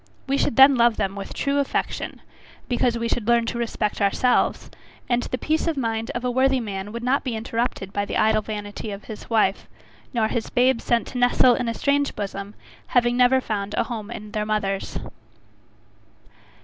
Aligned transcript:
We 0.25 0.35
should 0.35 0.55
then 0.55 0.73
love 0.77 0.95
them 0.97 1.15
with 1.15 1.31
true 1.31 1.59
affection, 1.59 2.21
because 2.67 2.97
we 2.97 3.07
should 3.07 3.27
learn 3.27 3.45
to 3.45 3.59
respect 3.59 4.01
ourselves; 4.01 4.71
and 5.07 5.21
the 5.21 5.37
peace 5.37 5.67
of 5.67 5.77
mind 5.77 6.09
of 6.15 6.25
a 6.25 6.31
worthy 6.31 6.59
man 6.59 6.91
would 6.91 7.03
not 7.03 7.23
be 7.23 7.35
interrupted 7.35 7.93
by 7.93 8.05
the 8.05 8.17
idle 8.17 8.41
vanity 8.41 8.89
of 8.89 9.03
his 9.03 9.29
wife, 9.29 9.67
nor 10.11 10.27
his 10.27 10.49
babes 10.49 10.85
sent 10.85 11.05
to 11.09 11.19
nestle 11.19 11.53
in 11.53 11.69
a 11.69 11.75
strange 11.75 12.15
bosom, 12.15 12.55
having 12.87 13.15
never 13.15 13.39
found 13.39 13.75
a 13.75 13.83
home 13.83 14.09
in 14.09 14.31
their 14.31 14.43
mother's. 14.43 14.97